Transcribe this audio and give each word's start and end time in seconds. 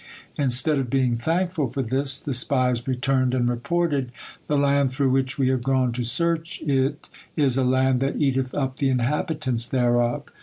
Instead 0.35 0.79
of 0.79 0.89
being 0.89 1.15
thankful 1.15 1.69
for 1.69 1.83
this, 1.83 2.17
the 2.17 2.33
spies 2.33 2.87
returned 2.87 3.35
and 3.35 3.47
reported, 3.47 4.11
'The 4.47 4.57
land 4.57 4.91
through 4.91 5.11
which 5.11 5.37
we 5.37 5.49
have 5.49 5.61
gone 5.61 5.91
to 5.91 6.03
search 6.03 6.59
it, 6.63 7.07
is 7.35 7.55
a 7.55 7.63
land 7.63 7.99
that 7.99 8.19
eateth 8.19 8.51
up 8.55 8.77
the 8.77 8.89
inhabitants 8.89 9.67
thereof.' 9.67 10.23